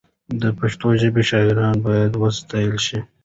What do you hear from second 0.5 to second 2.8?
پښتو ژبې شاعران باید وستایل